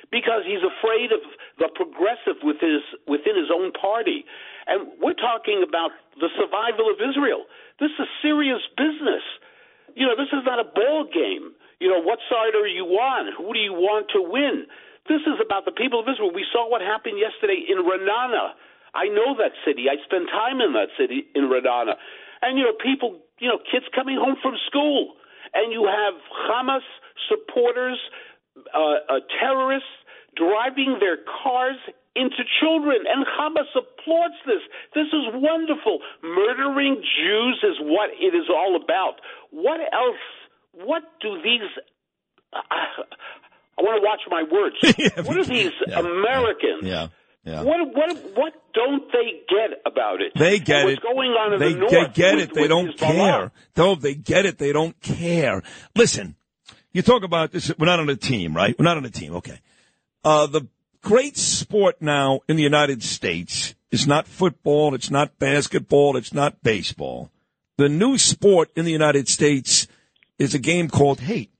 Because 0.09 0.47
he's 0.47 0.63
afraid 0.63 1.11
of 1.11 1.19
the 1.59 1.69
progressive 1.73 2.41
with 2.41 2.57
his 2.59 2.81
within 3.05 3.37
his 3.37 3.53
own 3.53 3.71
party. 3.71 4.25
And 4.65 4.87
we're 4.99 5.17
talking 5.17 5.63
about 5.63 5.91
the 6.19 6.29
survival 6.35 6.89
of 6.89 6.97
Israel. 6.99 7.45
This 7.79 7.91
is 7.99 8.07
serious 8.21 8.61
business. 8.75 9.23
You 9.95 10.05
know, 10.05 10.15
this 10.15 10.31
is 10.33 10.43
not 10.45 10.59
a 10.59 10.67
ball 10.67 11.05
game. 11.07 11.53
You 11.79 11.89
know, 11.89 12.01
what 12.01 12.19
side 12.29 12.57
are 12.57 12.67
you 12.67 12.85
on? 12.97 13.33
Who 13.37 13.53
do 13.53 13.59
you 13.59 13.73
want 13.73 14.09
to 14.13 14.21
win? 14.21 14.65
This 15.07 15.21
is 15.23 15.39
about 15.39 15.63
the 15.63 15.71
people 15.71 16.01
of 16.01 16.07
Israel. 16.09 16.33
We 16.33 16.45
saw 16.51 16.67
what 16.69 16.81
happened 16.81 17.19
yesterday 17.19 17.63
in 17.63 17.79
Ra'anana. 17.79 18.57
I 18.95 19.07
know 19.07 19.37
that 19.37 19.55
city. 19.63 19.87
I 19.87 19.95
spent 20.03 20.27
time 20.27 20.59
in 20.59 20.73
that 20.73 20.89
city 20.97 21.27
in 21.35 21.47
Ra'anana. 21.47 21.95
And, 22.41 22.57
you 22.57 22.65
know, 22.65 22.75
people, 22.77 23.19
you 23.39 23.47
know, 23.49 23.59
kids 23.59 23.85
coming 23.93 24.17
home 24.17 24.35
from 24.41 24.55
school. 24.67 25.13
And 25.53 25.71
you 25.71 25.87
have 25.87 26.15
Hamas 26.49 26.85
supporters, 27.29 27.99
uh, 28.73 28.77
uh, 29.09 29.19
terrorists 29.39 29.89
driving 30.35 30.97
their 30.99 31.17
cars 31.43 31.77
into 32.15 32.43
children. 32.59 33.05
And 33.07 33.25
Hamas 33.25 33.69
supports 33.73 34.35
this. 34.45 34.61
This 34.93 35.07
is 35.07 35.33
wonderful. 35.33 35.99
Murdering 36.21 37.01
Jews 37.01 37.63
is 37.63 37.77
what 37.81 38.09
it 38.19 38.35
is 38.35 38.49
all 38.49 38.75
about. 38.75 39.21
What 39.51 39.79
else? 39.81 40.23
What 40.73 41.03
do 41.21 41.41
these. 41.41 41.69
I, 42.53 43.03
I 43.77 43.81
want 43.81 44.01
to 44.01 44.05
watch 44.05 44.21
my 44.29 44.43
words. 44.49 44.75
what 45.27 45.37
are 45.37 45.45
these 45.45 45.71
Americans? 45.93 46.83
Yeah. 46.83 47.07
Yeah. 47.47 47.61
What 47.63 47.95
what 47.95 48.17
what 48.35 48.53
don't 48.73 49.09
they 49.13 49.39
get 49.47 49.79
about 49.85 50.21
it? 50.21 50.33
They 50.35 50.59
get 50.59 50.81
and 50.81 50.89
it. 50.89 50.99
What's 51.01 51.15
going 51.15 51.29
on 51.31 51.53
in 51.53 51.59
they, 51.59 51.73
the 51.73 51.79
north? 51.79 51.91
they 51.91 52.07
get 52.13 52.35
with- 52.35 52.43
it. 52.49 52.53
They 52.53 52.61
with 52.61 52.69
don't 52.69 52.97
Hezbollah? 52.97 52.97
care. 53.39 53.51
No, 53.77 53.95
they 53.95 54.15
get 54.15 54.45
it. 54.45 54.57
They 54.57 54.73
don't 54.73 54.99
care. 55.01 55.63
Listen, 55.95 56.35
you 56.91 57.01
talk 57.01 57.23
about 57.23 57.53
this. 57.53 57.71
We're 57.79 57.85
not 57.85 58.01
on 58.01 58.09
a 58.09 58.17
team, 58.17 58.53
right? 58.53 58.75
We're 58.77 58.83
not 58.83 58.97
on 58.97 59.05
a 59.05 59.09
team. 59.09 59.33
Okay. 59.37 59.59
Uh, 60.25 60.47
the 60.47 60.67
great 61.01 61.37
sport 61.37 62.01
now 62.01 62.41
in 62.49 62.57
the 62.57 62.63
United 62.63 63.01
States 63.01 63.75
is 63.91 64.05
not 64.05 64.27
football. 64.27 64.93
It's 64.93 65.09
not 65.09 65.39
basketball. 65.39 66.17
It's 66.17 66.33
not 66.33 66.61
baseball. 66.63 67.31
The 67.77 67.87
new 67.87 68.17
sport 68.17 68.71
in 68.75 68.83
the 68.83 68.91
United 68.91 69.29
States 69.29 69.87
is 70.37 70.53
a 70.53 70.59
game 70.59 70.89
called 70.89 71.21
hate. 71.21 71.51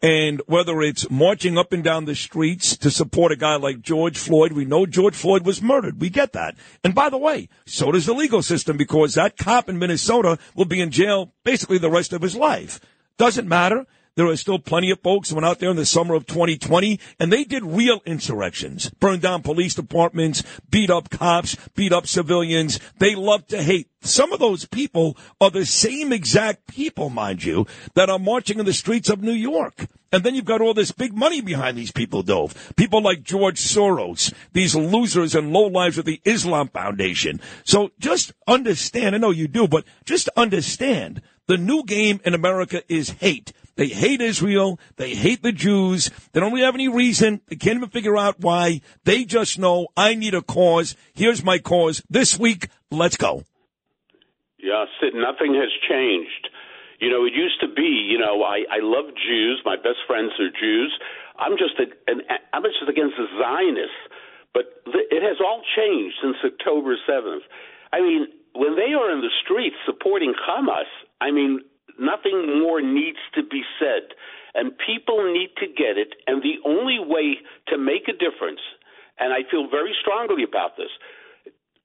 And 0.00 0.40
whether 0.46 0.80
it's 0.80 1.10
marching 1.10 1.58
up 1.58 1.72
and 1.72 1.82
down 1.82 2.04
the 2.04 2.14
streets 2.14 2.76
to 2.76 2.90
support 2.90 3.32
a 3.32 3.36
guy 3.36 3.56
like 3.56 3.82
George 3.82 4.16
Floyd, 4.16 4.52
we 4.52 4.64
know 4.64 4.86
George 4.86 5.16
Floyd 5.16 5.44
was 5.44 5.60
murdered. 5.60 6.00
We 6.00 6.08
get 6.08 6.32
that. 6.34 6.54
And 6.84 6.94
by 6.94 7.10
the 7.10 7.18
way, 7.18 7.48
so 7.66 7.90
does 7.90 8.06
the 8.06 8.14
legal 8.14 8.42
system 8.42 8.76
because 8.76 9.14
that 9.14 9.36
cop 9.36 9.68
in 9.68 9.78
Minnesota 9.78 10.38
will 10.54 10.66
be 10.66 10.80
in 10.80 10.92
jail 10.92 11.32
basically 11.42 11.78
the 11.78 11.90
rest 11.90 12.12
of 12.12 12.22
his 12.22 12.36
life. 12.36 12.80
Doesn't 13.16 13.48
matter. 13.48 13.86
There 14.18 14.26
are 14.26 14.36
still 14.36 14.58
plenty 14.58 14.90
of 14.90 15.00
folks 15.00 15.28
who 15.28 15.36
went 15.36 15.46
out 15.46 15.60
there 15.60 15.70
in 15.70 15.76
the 15.76 15.86
summer 15.86 16.16
of 16.16 16.26
2020 16.26 16.98
and 17.20 17.32
they 17.32 17.44
did 17.44 17.62
real 17.62 18.00
insurrections, 18.04 18.90
burned 18.98 19.22
down 19.22 19.42
police 19.42 19.76
departments, 19.76 20.42
beat 20.68 20.90
up 20.90 21.08
cops, 21.08 21.56
beat 21.76 21.92
up 21.92 22.08
civilians. 22.08 22.80
They 22.98 23.14
love 23.14 23.46
to 23.46 23.62
hate. 23.62 23.88
Some 24.00 24.32
of 24.32 24.40
those 24.40 24.64
people 24.64 25.16
are 25.40 25.52
the 25.52 25.64
same 25.64 26.12
exact 26.12 26.66
people, 26.66 27.10
mind 27.10 27.44
you, 27.44 27.68
that 27.94 28.10
are 28.10 28.18
marching 28.18 28.58
in 28.58 28.66
the 28.66 28.72
streets 28.72 29.08
of 29.08 29.22
New 29.22 29.30
York. 29.30 29.86
And 30.10 30.24
then 30.24 30.34
you've 30.34 30.44
got 30.44 30.60
all 30.60 30.74
this 30.74 30.90
big 30.90 31.14
money 31.14 31.40
behind 31.40 31.78
these 31.78 31.92
people, 31.92 32.24
Dov. 32.24 32.74
People 32.74 33.00
like 33.00 33.22
George 33.22 33.60
Soros, 33.60 34.34
these 34.52 34.74
losers 34.74 35.36
and 35.36 35.52
lowlives 35.52 35.96
of 35.96 36.06
the 36.06 36.20
Islam 36.24 36.70
Foundation. 36.70 37.40
So 37.62 37.92
just 38.00 38.32
understand, 38.48 39.14
I 39.14 39.18
know 39.18 39.30
you 39.30 39.46
do, 39.46 39.68
but 39.68 39.84
just 40.04 40.28
understand 40.36 41.22
the 41.46 41.56
new 41.56 41.82
game 41.84 42.20
in 42.24 42.34
America 42.34 42.82
is 42.92 43.10
hate. 43.10 43.52
They 43.78 43.86
hate 43.86 44.20
Israel. 44.20 44.80
They 44.96 45.14
hate 45.14 45.44
the 45.44 45.52
Jews. 45.52 46.10
They 46.32 46.40
don't 46.40 46.52
really 46.52 46.64
have 46.64 46.74
any 46.74 46.88
reason. 46.88 47.40
They 47.46 47.54
can't 47.54 47.76
even 47.76 47.90
figure 47.90 48.18
out 48.18 48.40
why. 48.40 48.80
They 49.04 49.24
just 49.24 49.56
know 49.56 49.86
I 49.96 50.16
need 50.16 50.34
a 50.34 50.42
cause. 50.42 50.96
Here's 51.14 51.44
my 51.44 51.60
cause. 51.60 52.02
This 52.10 52.36
week, 52.36 52.70
let's 52.90 53.16
go. 53.16 53.44
Yeah, 54.58 54.86
Sid, 54.98 55.14
nothing 55.14 55.54
has 55.54 55.70
changed. 55.88 56.50
You 56.98 57.08
know, 57.08 57.24
it 57.24 57.34
used 57.34 57.60
to 57.60 57.68
be, 57.68 58.10
you 58.10 58.18
know, 58.18 58.42
I, 58.42 58.66
I 58.66 58.82
love 58.82 59.14
Jews. 59.14 59.62
My 59.64 59.76
best 59.76 60.02
friends 60.08 60.32
are 60.40 60.50
Jews. 60.50 60.90
I'm 61.38 61.52
just 61.52 61.78
a, 61.78 61.86
an, 62.10 62.22
I'm 62.52 62.64
just 62.64 62.82
against 62.82 63.14
the 63.16 63.30
Zionists. 63.38 64.02
But 64.52 64.82
it 64.90 65.22
has 65.22 65.38
all 65.38 65.62
changed 65.78 66.16
since 66.20 66.34
October 66.42 66.96
7th. 67.08 67.46
I 67.92 68.00
mean, 68.00 68.26
when 68.54 68.74
they 68.74 68.90
are 68.98 69.12
in 69.12 69.20
the 69.20 69.30
streets 69.44 69.76
supporting 69.86 70.34
Hamas, 70.34 70.90
I 71.20 71.30
mean, 71.30 71.60
nothing 71.98 72.60
more 72.62 72.80
needs 72.80 73.18
to 73.34 73.42
be 73.42 73.62
said. 73.78 74.14
And 74.54 74.72
people 74.78 75.32
need 75.32 75.50
to 75.58 75.66
get 75.66 75.98
it. 75.98 76.14
And 76.26 76.42
the 76.42 76.58
only 76.64 76.98
way 76.98 77.38
to 77.68 77.78
make 77.78 78.08
a 78.08 78.16
difference, 78.16 78.60
and 79.18 79.32
I 79.32 79.48
feel 79.50 79.68
very 79.70 79.94
strongly 80.00 80.42
about 80.42 80.76
this, 80.76 80.90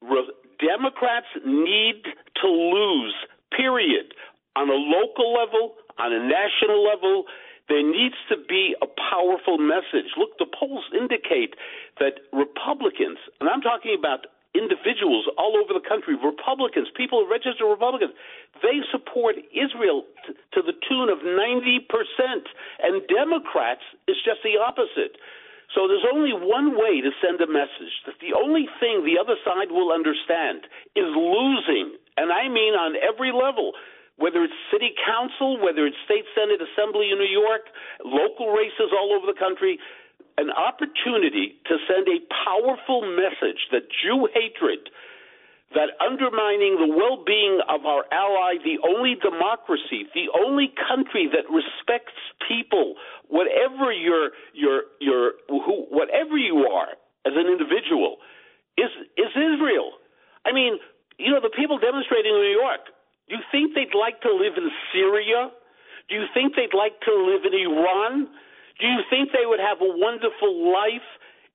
re- 0.02 0.32
Democrats 0.60 1.28
need 1.46 2.04
to 2.42 2.48
lose, 2.48 3.16
period. 3.56 4.14
On 4.56 4.70
a 4.70 4.80
local 4.80 5.34
level, 5.34 5.76
on 5.98 6.14
a 6.14 6.22
national 6.24 6.84
level, 6.84 7.26
there 7.70 7.84
needs 7.84 8.16
to 8.30 8.36
be 8.48 8.76
a 8.82 8.88
powerful 8.88 9.58
message. 9.58 10.12
Look, 10.18 10.38
the 10.38 10.46
polls 10.46 10.86
indicate 10.94 11.56
that 12.00 12.20
Republicans, 12.32 13.18
and 13.40 13.50
I'm 13.50 13.62
talking 13.62 13.96
about 13.98 14.28
individuals 14.54 15.26
all 15.38 15.58
over 15.58 15.74
the 15.74 15.84
country, 15.84 16.16
Republicans, 16.16 16.88
people 16.96 17.26
who 17.26 17.28
registered 17.30 17.66
Republicans, 17.66 18.14
they 18.62 18.82
support 18.94 19.36
Israel 19.52 20.06
t- 20.26 20.34
to 20.54 20.62
the 20.62 20.78
tune 20.88 21.10
of 21.10 21.26
90%. 21.26 21.86
And 22.82 23.02
Democrats 23.10 23.84
is 24.08 24.18
just 24.24 24.46
the 24.46 24.62
opposite. 24.62 25.18
So 25.74 25.90
there's 25.90 26.06
only 26.06 26.34
one 26.34 26.78
way 26.78 27.02
to 27.02 27.10
send 27.18 27.42
a 27.42 27.50
message 27.50 27.94
that 28.06 28.22
the 28.22 28.38
only 28.38 28.70
thing 28.78 29.02
the 29.02 29.18
other 29.18 29.36
side 29.42 29.74
will 29.74 29.90
understand 29.90 30.70
is 30.94 31.10
losing. 31.10 31.98
And 32.16 32.30
I 32.30 32.46
mean 32.46 32.78
on 32.78 32.94
every 33.02 33.34
level 33.34 33.74
whether 34.18 34.46
it's 34.46 34.54
city 34.70 34.94
council, 35.02 35.58
whether 35.58 35.90
it's 35.90 35.98
state 36.06 36.26
senate 36.38 36.62
assembly 36.62 37.10
in 37.10 37.18
New 37.18 37.34
York, 37.34 37.66
local 38.06 38.54
races 38.54 38.94
all 38.94 39.10
over 39.18 39.26
the 39.26 39.38
country, 39.38 39.80
an 40.38 40.50
opportunity 40.50 41.60
to 41.66 41.78
send 41.88 42.08
a 42.08 42.20
powerful 42.46 43.02
message 43.04 43.70
that 43.72 43.90
Jew 43.90 44.28
hatred, 44.34 44.90
that 45.74 45.94
undermining 46.02 46.78
the 46.78 46.90
well 46.90 47.24
being 47.26 47.60
of 47.68 47.86
our 47.86 48.06
ally, 48.12 48.62
the 48.64 48.78
only 48.86 49.16
democracy, 49.16 50.06
the 50.14 50.30
only 50.34 50.74
country 50.88 51.30
that 51.34 51.50
respects 51.50 52.14
people, 52.48 52.96
whatever 53.28 53.92
your 53.92 54.32
your 54.54 54.84
your 55.00 55.34
who, 55.50 55.86
whatever 55.90 56.38
you 56.38 56.66
are 56.70 56.94
as 57.26 57.34
an 57.34 57.48
individual, 57.48 58.18
is 58.78 58.90
is 59.18 59.32
Israel. 59.34 59.98
I 60.46 60.52
mean, 60.52 60.78
you 61.18 61.32
know, 61.32 61.42
the 61.42 61.54
people 61.54 61.80
demonstrating 61.80 62.34
in 62.34 62.42
New 62.42 62.58
York 62.60 62.94
do 63.28 63.36
you 63.36 63.42
think 63.52 63.76
they'd 63.76 63.98
like 63.98 64.22
to 64.22 64.32
live 64.32 64.58
in 64.58 64.70
Syria? 64.92 65.52
Do 66.10 66.16
you 66.16 66.26
think 66.34 66.56
they'd 66.56 66.76
like 66.76 67.00
to 67.02 67.14
live 67.14 67.46
in 67.48 67.54
Iran? 67.56 68.28
Do 68.80 68.88
you 68.88 69.02
think 69.10 69.32
they 69.32 69.46
would 69.46 69.60
have 69.60 69.82
a 69.82 69.90
wonderful 69.90 70.72
life 70.74 71.06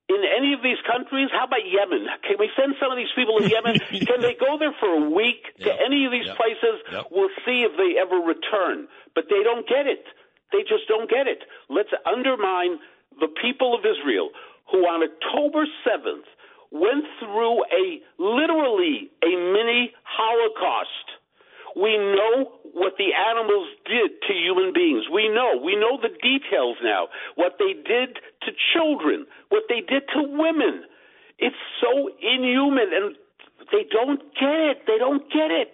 in 0.09 0.21
any 0.25 0.53
of 0.53 0.61
these 0.63 0.79
countries? 0.89 1.29
How 1.31 1.45
about 1.45 1.65
Yemen? 1.65 2.07
Can 2.25 2.37
we 2.39 2.49
send 2.57 2.75
some 2.81 2.91
of 2.91 2.97
these 2.97 3.11
people 3.15 3.39
to 3.39 3.45
Yemen? 3.45 3.77
Can 4.09 4.21
they 4.21 4.33
go 4.39 4.57
there 4.57 4.73
for 4.79 4.89
a 4.89 5.09
week 5.09 5.43
to 5.63 5.69
any 5.85 6.05
of 6.05 6.11
these 6.11 6.25
Yep. 6.25 6.37
places? 6.37 6.75
Yep. 6.91 7.05
We'll 7.11 7.35
see 7.45 7.63
if 7.67 7.77
they 7.77 7.99
ever 7.99 8.17
return. 8.17 8.87
But 9.13 9.25
they 9.29 9.43
don't 9.43 9.67
get 9.67 9.85
it. 9.85 10.05
They 10.51 10.63
just 10.65 10.87
don't 10.87 11.09
get 11.09 11.27
it. 11.27 11.43
Let's 11.69 11.93
undermine 12.05 12.79
the 13.19 13.29
people 13.41 13.75
of 13.75 13.85
Israel 13.85 14.29
who 14.71 14.85
on 14.87 15.01
October 15.03 15.65
7th 15.85 16.25
went 16.71 17.05
through 17.19 17.63
a 17.65 18.01
literally 18.17 19.09
a 19.23 19.29
mini 19.29 19.91
Holocaust. 20.03 21.07
We 21.79 21.95
know 21.95 22.59
what 22.73 22.93
the 22.97 23.15
animals 23.15 23.69
did 23.85 24.19
to 24.27 24.33
human 24.33 24.73
beings. 24.73 25.05
We 25.11 25.29
know. 25.29 25.55
We 25.63 25.75
know 25.75 25.97
the 26.01 26.11
details 26.11 26.77
now. 26.83 27.07
What 27.35 27.55
they 27.57 27.73
did 27.73 28.19
to 28.43 28.51
children, 28.73 29.25
what 29.49 29.63
they 29.69 29.79
did 29.79 30.03
to 30.13 30.21
women. 30.27 30.83
It's 31.39 31.55
so 31.79 32.09
inhuman, 32.19 32.91
and 32.91 33.15
they 33.71 33.87
don't 33.89 34.19
get 34.35 34.59
it. 34.75 34.77
They 34.87 34.97
don't 34.97 35.23
get 35.31 35.51
it. 35.51 35.73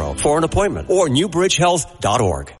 for 0.15 0.37
an 0.37 0.43
appointment 0.43 0.89
or 0.89 1.07
newbridgehealth.org. 1.07 2.60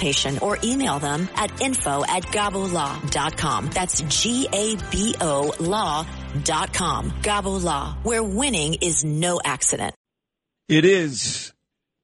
or 0.41 0.57
email 0.63 0.99
them 0.99 1.29
at 1.35 1.61
info 1.61 2.03
at 2.05 2.23
gabolaw.com. 2.23 3.69
That's 3.73 4.01
G-A-B-O 4.01 5.53
law.com. 5.59 7.11
Gabo 7.21 7.63
Law, 7.63 7.97
where 8.03 8.23
winning 8.23 8.75
is 8.81 9.03
no 9.03 9.39
accident. 9.43 9.93
It 10.67 10.85
is. 10.85 11.53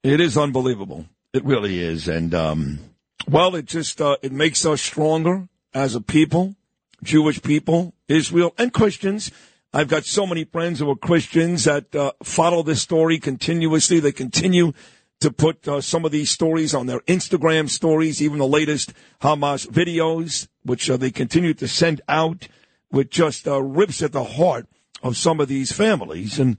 It 0.04 0.20
is 0.20 0.38
unbelievable. 0.38 1.06
It 1.34 1.44
really 1.46 1.80
is. 1.80 2.08
And, 2.08 2.34
um, 2.34 2.80
well, 3.30 3.56
it 3.56 3.66
just, 3.66 4.02
uh, 4.02 4.18
it 4.22 4.32
makes 4.32 4.66
us 4.66 4.82
stronger 4.82 5.48
as 5.74 5.96
a 5.96 6.02
people, 6.02 6.56
Jewish 7.04 7.42
people, 7.42 7.94
Israel, 8.08 8.54
and 8.58 8.74
Christians. 8.74 9.32
I've 9.74 9.88
got 9.88 10.06
so 10.06 10.26
many 10.26 10.44
friends 10.46 10.80
who 10.80 10.90
are 10.90 10.96
Christians 10.96 11.66
that, 11.66 11.94
uh, 11.96 12.12
follow 12.24 12.64
this 12.64 12.82
story 12.82 13.20
continuously. 13.20 14.00
They 14.00 14.12
continue 14.12 14.74
to 15.20 15.32
put 15.32 15.68
uh, 15.68 15.82
some 15.82 16.06
of 16.06 16.12
these 16.12 16.30
stories 16.30 16.74
on 16.74 16.86
their 16.86 17.00
Instagram 17.02 17.70
stories, 17.70 18.22
even 18.22 18.38
the 18.38 18.48
latest 18.48 18.94
Hamas 19.22 19.68
videos, 19.68 20.48
which 20.64 20.90
uh, 20.90 20.98
they 20.98 21.12
continue 21.12 21.54
to 21.56 21.68
send 21.68 22.02
out, 22.08 22.48
which 22.90 23.10
just 23.10 23.48
uh, 23.48 23.62
rips 23.62 24.02
at 24.02 24.12
the 24.12 24.24
heart 24.24 24.68
of 25.02 25.18
some 25.18 25.40
of 25.40 25.48
these 25.48 25.72
families. 25.72 26.40
And 26.40 26.58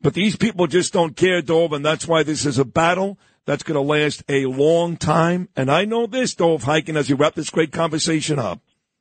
but 0.00 0.14
these 0.14 0.36
people 0.36 0.66
just 0.66 0.92
don't 0.92 1.16
care, 1.16 1.40
Dov, 1.40 1.72
and 1.72 1.84
that's 1.84 2.06
why 2.06 2.22
this 2.22 2.44
is 2.44 2.58
a 2.58 2.64
battle 2.64 3.18
that's 3.46 3.62
going 3.62 3.76
to 3.76 3.80
last 3.80 4.22
a 4.28 4.46
long 4.46 4.96
time. 4.96 5.48
And 5.56 5.70
I 5.70 5.84
know 5.84 6.06
this, 6.06 6.34
Dov 6.34 6.64
Hikind, 6.64 6.96
as 6.96 7.08
you 7.08 7.16
wrap 7.16 7.34
this 7.34 7.50
great 7.50 7.72
conversation 7.72 8.38
up. 8.38 8.60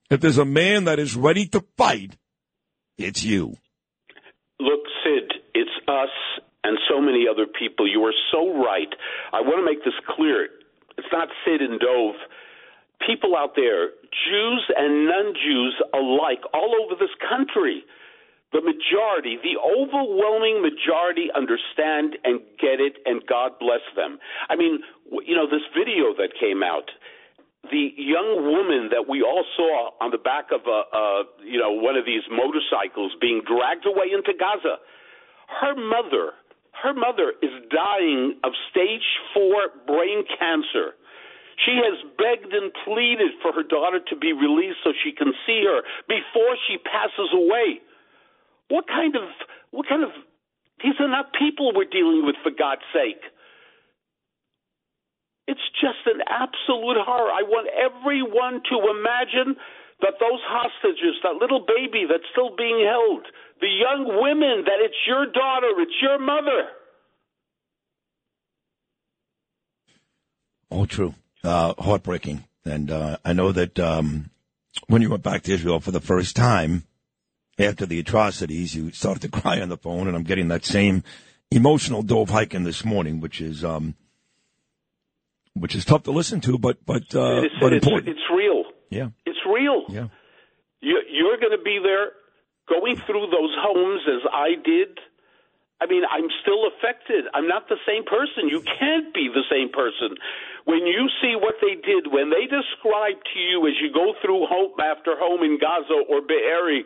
If 0.10 0.22
there's 0.22 0.38
a 0.38 0.46
man 0.46 0.86
that 0.86 1.00
is 1.00 1.16
ready 1.16 1.48
to 1.48 1.66
fight, 1.78 2.16
it's 2.98 3.24
you. 3.24 3.58
Look, 4.60 4.82
Sid, 5.04 5.34
it's 5.54 5.72
us 5.88 6.10
and 6.66 6.80
so 6.90 7.00
many 7.00 7.30
other 7.30 7.46
people. 7.46 7.86
You 7.86 8.02
are 8.10 8.18
so 8.34 8.58
right. 8.58 8.90
I 9.32 9.42
want 9.42 9.62
to 9.62 9.66
make 9.66 9.86
this 9.86 9.94
clear. 10.18 10.50
It's 10.98 11.14
not 11.14 11.30
Sid 11.46 11.62
and 11.62 11.80
Dov. 11.80 12.16
People 13.06 13.38
out 13.38 13.54
there, 13.56 13.94
Jews 14.10 14.64
and 14.74 15.06
non 15.06 15.36
Jews 15.38 15.76
alike, 15.94 16.42
all 16.54 16.74
over 16.82 16.98
this 16.98 17.14
country, 17.22 17.86
the 18.52 18.66
majority, 18.66 19.38
the 19.38 19.62
overwhelming 19.62 20.64
majority 20.66 21.30
understand 21.36 22.18
and 22.24 22.40
get 22.58 22.82
it, 22.82 22.98
and 23.06 23.22
God 23.28 23.60
bless 23.60 23.84
them. 23.96 24.18
I 24.50 24.56
mean, 24.56 24.80
you 25.28 25.36
know, 25.36 25.46
this 25.46 25.68
video 25.76 26.16
that 26.18 26.34
came 26.40 26.64
out, 26.64 26.90
the 27.70 27.94
young 27.98 28.48
woman 28.48 28.90
that 28.90 29.06
we 29.10 29.22
all 29.22 29.44
saw 29.58 29.92
on 30.02 30.10
the 30.10 30.22
back 30.22 30.50
of 30.56 30.66
a, 30.66 30.82
a 30.96 31.24
you 31.44 31.60
know, 31.60 31.74
one 31.74 31.98
of 31.98 32.06
these 32.06 32.24
motorcycles 32.32 33.12
being 33.20 33.42
dragged 33.46 33.86
away 33.86 34.10
into 34.14 34.34
Gaza, 34.34 34.80
her 35.62 35.76
mother, 35.76 36.34
her 36.86 36.94
mother 36.94 37.34
is 37.42 37.50
dying 37.74 38.38
of 38.46 38.54
stage 38.70 39.06
four 39.34 39.74
brain 39.90 40.22
cancer. 40.38 40.94
She 41.66 41.82
has 41.82 41.98
begged 42.20 42.54
and 42.54 42.70
pleaded 42.86 43.34
for 43.42 43.52
her 43.54 43.64
daughter 43.64 44.00
to 44.12 44.16
be 44.16 44.34
released 44.34 44.84
so 44.84 44.92
she 45.04 45.12
can 45.12 45.34
see 45.48 45.64
her 45.66 45.82
before 46.06 46.54
she 46.68 46.78
passes 46.78 47.34
away. 47.34 47.82
What 48.70 48.86
kind 48.88 49.16
of 49.16 49.26
what 49.72 49.88
kind 49.88 50.04
of 50.04 50.12
these 50.84 51.00
are 51.00 51.08
not 51.08 51.34
people 51.34 51.72
we're 51.74 51.90
dealing 51.90 52.26
with 52.26 52.36
for 52.44 52.52
God's 52.52 52.86
sake. 52.94 53.22
It's 55.48 55.64
just 55.80 56.04
an 56.06 56.22
absolute 56.28 57.00
horror. 57.00 57.32
I 57.32 57.46
want 57.48 57.70
everyone 57.72 58.62
to 58.70 58.76
imagine 58.92 59.56
that 60.02 60.20
those 60.20 60.42
hostages, 60.44 61.16
that 61.24 61.40
little 61.40 61.64
baby 61.64 62.04
that's 62.10 62.28
still 62.34 62.52
being 62.58 62.84
held, 62.84 63.26
the 63.66 63.72
young 63.72 64.22
women, 64.22 64.64
that 64.66 64.78
it's 64.80 64.96
your 65.08 65.26
daughter, 65.26 65.68
it's 65.80 66.00
your 66.00 66.20
mother. 66.20 66.70
All 70.70 70.86
true. 70.86 71.16
Uh, 71.44 71.74
heartbreaking. 71.80 72.44
And 72.64 72.92
uh, 72.92 73.18
I 73.26 73.34
know 73.34 73.52
that 73.52 73.80
um, 73.80 74.30
when 74.88 75.02
you 75.02 75.10
went 75.10 75.24
back 75.24 75.44
to 75.44 75.54
Israel 75.54 75.80
for 75.80 75.90
the 75.90 76.00
first 76.00 76.36
time 76.36 76.84
after 77.58 77.88
the 77.88 78.00
atrocities, 78.00 78.76
you 78.76 78.92
started 78.92 79.22
to 79.24 79.30
cry 79.42 79.60
on 79.62 79.70
the 79.70 79.78
phone, 79.78 80.08
and 80.08 80.16
I'm 80.16 80.24
getting 80.24 80.50
that 80.50 80.64
same 80.64 81.04
emotional 81.50 82.04
Dov 82.04 82.30
Hikind 82.30 82.66
this 82.66 82.86
morning, 82.86 83.20
which 83.20 83.42
is 83.42 83.64
um, 83.64 83.96
which 85.54 85.74
is 85.74 85.86
tough 85.86 86.04
to 86.04 86.12
listen 86.12 86.40
to, 86.42 86.60
but 86.60 86.86
but 86.86 87.04
uh, 87.16 87.42
it's, 87.42 87.56
but 87.60 87.74
it's, 87.74 87.86
important. 87.86 88.10
it's 88.10 88.30
real. 88.32 88.64
Yeah. 88.92 89.10
It's 89.26 89.40
real. 89.48 89.86
Yeah. 89.90 90.08
You, 90.82 91.02
you're 91.10 91.38
going 91.38 91.58
to 91.58 91.64
be 91.64 91.80
there 91.82 92.12
going 92.68 92.98
through 93.06 93.28
those 93.30 93.54
homes 93.62 94.02
as 94.08 94.24
I 94.32 94.56
did. 94.64 95.00
I 95.82 95.86
mean, 95.88 96.04
I'm 96.08 96.32
still 96.42 96.66
affected. 96.72 97.26
I'm 97.34 97.48
not 97.48 97.68
the 97.68 97.78
same 97.86 98.06
person. 98.06 98.48
You 98.48 98.64
can't 98.64 99.14
be 99.14 99.28
the 99.28 99.44
same 99.52 99.70
person. 99.70 100.18
When 100.64 100.88
you 100.88 101.10
see 101.22 101.36
what 101.36 101.60
they 101.62 101.76
did, 101.76 102.10
when 102.10 102.32
they 102.32 102.48
describe 102.48 103.20
to 103.22 103.40
you 103.40 103.68
as 103.68 103.76
you 103.84 103.92
go 103.94 104.16
through 104.24 104.48
home 104.48 104.80
after 104.80 105.20
home 105.20 105.44
in 105.44 105.60
Gaza 105.60 106.00
or 106.10 106.22
Be'eri, 106.22 106.86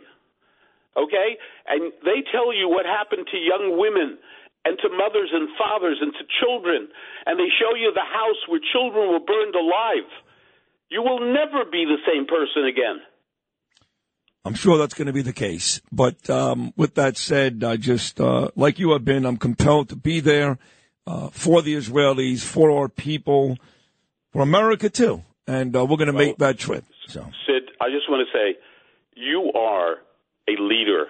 okay, 0.97 1.37
and 1.67 1.93
they 2.03 2.25
tell 2.33 2.51
you 2.51 2.67
what 2.67 2.85
happened 2.85 3.27
to 3.31 3.37
young 3.37 3.77
women 3.77 4.17
and 4.65 4.75
to 4.83 4.89
mothers 4.89 5.31
and 5.31 5.47
fathers 5.55 5.99
and 6.01 6.11
to 6.19 6.23
children, 6.43 6.89
and 7.25 7.39
they 7.39 7.47
show 7.55 7.77
you 7.77 7.93
the 7.93 8.03
house 8.03 8.41
where 8.49 8.59
children 8.73 9.13
were 9.13 9.23
burned 9.23 9.55
alive, 9.55 10.09
you 10.89 11.01
will 11.01 11.21
never 11.21 11.63
be 11.63 11.85
the 11.85 12.01
same 12.03 12.25
person 12.25 12.65
again. 12.65 12.99
I'm 14.45 14.53
sure 14.53 14.77
that's 14.77 14.93
going 14.93 15.07
to 15.07 15.13
be 15.13 15.21
the 15.21 15.33
case. 15.33 15.81
But 15.91 16.29
um, 16.29 16.73
with 16.77 16.95
that 16.95 17.17
said, 17.17 17.63
I 17.63 17.75
just, 17.75 18.19
uh, 18.21 18.49
like 18.55 18.79
you 18.79 18.91
have 18.93 19.03
been, 19.03 19.25
I'm 19.25 19.37
compelled 19.37 19.89
to 19.89 19.95
be 19.95 20.19
there 20.21 20.57
uh, 21.05 21.29
for 21.29 21.61
the 21.61 21.75
Israelis, 21.75 22.41
for 22.41 22.71
our 22.71 22.87
people, 22.87 23.57
for 24.31 24.41
America 24.41 24.89
too. 24.89 25.23
And 25.47 25.75
uh, 25.75 25.85
we're 25.85 25.97
going 25.97 26.07
to 26.07 26.13
Well, 26.13 26.25
make 26.27 26.37
that 26.37 26.57
trip. 26.57 26.85
So 27.07 27.21
Sid, 27.47 27.71
I 27.81 27.89
just 27.89 28.09
want 28.09 28.27
to 28.27 28.37
say, 28.37 28.59
you 29.15 29.51
are 29.55 29.95
a 30.47 30.61
leader. 30.61 31.07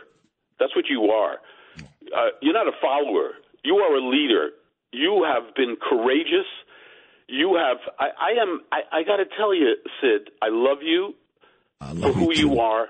That's 0.60 0.76
what 0.76 0.86
you 0.90 1.04
are. 1.12 1.36
Uh, 1.78 2.30
you're 2.42 2.54
not 2.54 2.68
a 2.68 2.76
follower. 2.82 3.32
You 3.64 3.76
are 3.76 3.96
a 3.96 4.10
leader. 4.10 4.50
You 4.92 5.26
have 5.32 5.54
been 5.56 5.76
courageous. 5.78 6.48
You 7.28 7.56
have. 7.56 7.78
I, 8.00 8.06
I 8.06 8.42
am. 8.42 8.62
I, 8.72 9.00
I 9.00 9.04
got 9.04 9.18
to 9.18 9.26
tell 9.38 9.54
you, 9.54 9.76
Sid. 10.02 10.32
I 10.42 10.48
love 10.50 10.80
you 10.82 11.14
for 11.80 12.12
who 12.12 12.34
you 12.34 12.60
are 12.60 12.88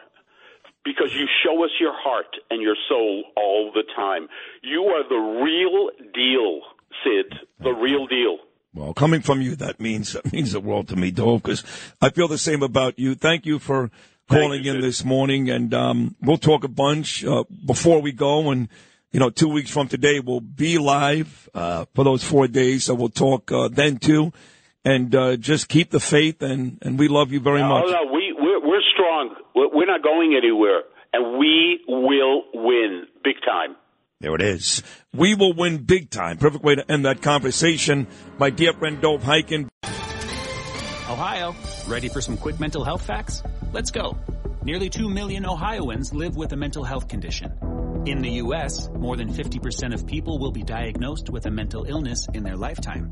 because 0.85 1.13
you 1.13 1.25
show 1.43 1.63
us 1.63 1.71
your 1.79 1.93
heart 1.93 2.35
and 2.49 2.61
your 2.61 2.75
soul 2.87 3.23
all 3.35 3.71
the 3.73 3.83
time. 3.95 4.27
You 4.63 4.83
are 4.85 5.03
the 5.07 5.15
real 5.15 5.89
deal, 6.13 6.61
Sid. 7.03 7.33
The 7.61 7.73
real 7.73 8.07
deal. 8.07 8.37
Well, 8.73 8.93
coming 8.93 9.21
from 9.21 9.41
you, 9.41 9.55
that 9.57 9.79
means 9.79 10.13
that 10.13 10.31
means 10.31 10.51
the 10.53 10.59
world 10.59 10.87
to 10.89 10.95
me, 10.95 11.11
Dov, 11.11 11.41
because 11.43 11.63
I 12.01 12.09
feel 12.09 12.27
the 12.27 12.37
same 12.37 12.61
about 12.63 12.99
you. 12.99 13.15
Thank 13.15 13.45
you 13.45 13.59
for 13.59 13.89
calling 14.29 14.63
in 14.63 14.79
this 14.79 15.03
morning, 15.03 15.49
and 15.49 15.73
um, 15.73 16.15
we'll 16.21 16.37
talk 16.37 16.63
a 16.63 16.67
bunch 16.67 17.25
uh, 17.25 17.43
before 17.65 17.99
we 18.01 18.11
go. 18.11 18.51
And 18.51 18.69
you 19.11 19.19
know, 19.19 19.31
two 19.31 19.47
weeks 19.49 19.71
from 19.71 19.87
today, 19.87 20.19
we'll 20.19 20.39
be 20.39 20.77
live 20.77 21.49
uh, 21.55 21.85
for 21.95 22.03
those 22.03 22.23
four 22.23 22.47
days, 22.47 22.83
so 22.83 22.93
we'll 22.93 23.09
talk 23.09 23.51
uh, 23.51 23.67
then 23.69 23.97
too. 23.97 24.31
And 24.85 25.13
uh, 25.13 25.35
just 25.35 25.67
keep 25.67 25.89
the 25.89 25.99
faith, 25.99 26.41
and 26.43 26.77
and 26.83 26.97
we 26.99 27.07
love 27.07 27.31
you 27.33 27.39
very 27.39 27.61
No, 27.61 27.69
much. 27.69 27.85
no, 27.89 28.13
we 28.13 28.28
we're, 28.49 28.67
we're 28.67 28.81
strong. 28.93 29.35
We're, 29.55 29.69
we're 29.73 29.85
not 29.85 30.03
going 30.03 30.35
anywhere, 30.35 30.81
and 31.13 31.37
we 31.37 31.81
will 31.87 32.43
win 32.53 33.05
big 33.23 33.35
time. 33.45 33.75
There 34.21 34.35
it 34.35 34.41
is. 34.41 34.83
We 35.13 35.35
will 35.35 35.53
win 35.53 35.83
big 35.83 36.09
time. 36.09 36.37
Perfect 36.37 36.63
way 36.63 36.75
to 36.75 36.91
end 36.91 37.05
that 37.05 37.21
conversation. 37.21 38.07
My 38.37 38.49
dear 38.49 38.73
friend 38.73 38.99
Dov 39.01 39.23
Hikind. 39.23 39.69
Ohio, 41.09 41.55
ready 41.87 42.09
for 42.09 42.21
some 42.21 42.37
quick 42.37 42.59
mental 42.59 42.83
health 42.83 43.05
facts? 43.05 43.41
Let's 43.71 43.91
go. 43.91 44.17
Nearly 44.63 44.89
2 44.89 45.09
million 45.09 45.45
Ohioans 45.45 46.13
live 46.13 46.35
with 46.35 46.51
a 46.51 46.57
mental 46.57 46.83
health 46.83 47.07
condition. 47.07 47.53
In 48.05 48.21
the 48.21 48.29
U.S., 48.43 48.89
more 48.89 49.15
than 49.15 49.33
50% 49.33 49.93
of 49.93 50.05
people 50.05 50.37
will 50.37 50.51
be 50.51 50.63
diagnosed 50.63 51.29
with 51.29 51.45
a 51.45 51.51
mental 51.51 51.85
illness 51.85 52.27
in 52.33 52.43
their 52.43 52.57
lifetime. 52.57 53.11